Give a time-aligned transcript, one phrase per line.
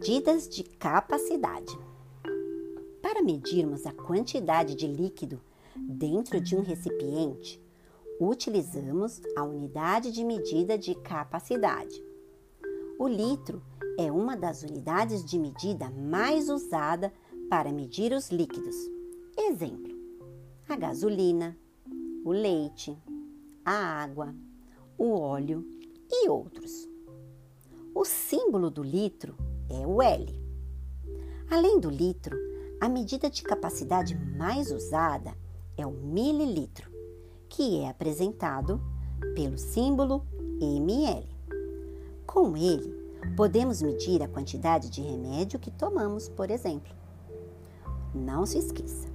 [0.00, 1.76] Medidas de capacidade.
[3.02, 5.40] Para medirmos a quantidade de líquido
[5.76, 7.60] dentro de um recipiente,
[8.20, 12.00] utilizamos a unidade de medida de capacidade.
[12.96, 13.60] O litro
[13.98, 17.12] é uma das unidades de medida mais usada
[17.50, 18.76] para medir os líquidos.
[19.36, 19.92] Exemplo:
[20.68, 21.58] a gasolina,
[22.24, 22.96] o leite,
[23.64, 24.32] a água,
[24.96, 25.68] o óleo
[26.08, 26.88] e outros.
[27.92, 29.34] O símbolo do litro
[29.70, 30.48] é o L.
[31.50, 32.36] Além do litro,
[32.80, 35.34] a medida de capacidade mais usada
[35.76, 36.90] é o mililitro,
[37.48, 38.80] que é apresentado
[39.34, 40.24] pelo símbolo
[40.60, 41.26] ml.
[42.26, 42.92] Com ele,
[43.36, 46.94] podemos medir a quantidade de remédio que tomamos, por exemplo.
[48.14, 49.08] Não se esqueça,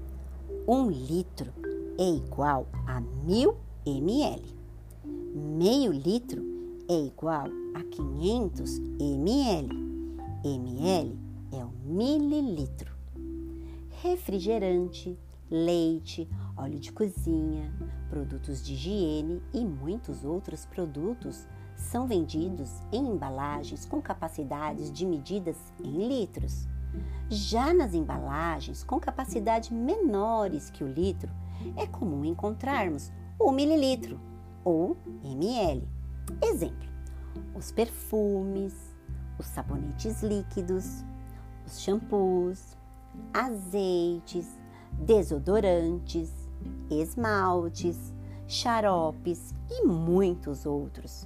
[0.68, 1.52] um litro
[1.98, 4.44] é igual a mil ml.
[5.06, 6.42] Meio litro
[6.88, 9.93] é igual a 500 ml
[10.44, 11.18] ml
[11.52, 12.92] é o mililitro.
[14.02, 15.18] Refrigerante,
[15.50, 16.28] leite,
[16.58, 17.74] óleo de cozinha,
[18.10, 25.58] produtos de higiene e muitos outros produtos são vendidos em embalagens com capacidades de medidas
[25.84, 26.68] em litros.
[27.30, 31.32] Já nas embalagens com capacidade menores que o litro,
[31.78, 34.20] é comum encontrarmos o mililitro
[34.64, 35.88] ou ml.
[36.42, 36.90] Exemplo:
[37.56, 38.93] os perfumes,
[39.38, 41.04] os sabonetes líquidos,
[41.66, 42.78] os shampoos,
[43.34, 44.48] azeites,
[44.94, 46.32] desodorantes,
[46.90, 48.14] esmaltes,
[48.48, 51.26] xaropes e muitos outros.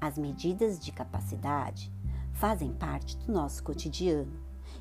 [0.00, 1.92] As medidas de capacidade
[2.32, 4.32] fazem parte do nosso cotidiano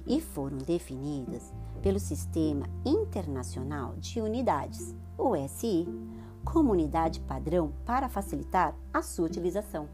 [0.05, 5.87] e foram definidas pelo Sistema Internacional de Unidades, o SI,
[6.43, 9.87] como unidade padrão para facilitar a sua utilização.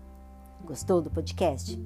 [0.64, 1.80] Gostou do podcast?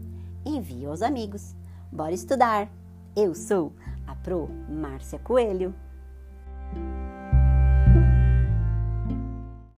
[0.45, 1.55] Envie aos amigos.
[1.91, 2.69] Bora estudar!
[3.16, 3.73] Eu sou
[4.07, 5.73] a Pro Márcia Coelho.